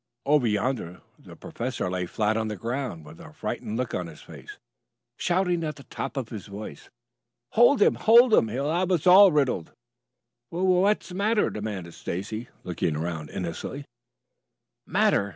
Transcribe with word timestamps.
Over 0.25 0.47
yonder 0.47 1.01
the 1.19 1.35
professor 1.35 1.87
lay 1.87 2.07
flat 2.07 2.35
on 2.35 2.47
the 2.47 2.55
ground 2.55 3.05
with 3.05 3.19
a 3.21 3.33
frightened 3.33 3.77
look 3.77 3.93
on 3.93 4.07
his 4.07 4.19
face, 4.19 4.57
shouting 5.15 5.63
at 5.63 5.75
the 5.75 5.83
top 5.83 6.17
of 6.17 6.29
his 6.29 6.47
voice. 6.47 6.89
"Hold 7.51 7.83
him! 7.83 7.93
Hold 7.93 8.33
him! 8.33 8.47
He'll 8.47 8.71
have 8.73 8.89
us 8.91 9.05
all 9.05 9.31
riddled!" 9.31 9.73
"Wha 10.49 10.63
what's 10.63 11.09
the 11.09 11.13
matter?" 11.13 11.51
demanded 11.51 11.93
Stacy 11.93 12.49
looking 12.63 12.95
around 12.95 13.29
innocently. 13.29 13.85
"Matter? 14.87 15.29